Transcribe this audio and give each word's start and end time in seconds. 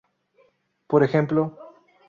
Por 0.87 1.03
ejemplo, 1.03 1.41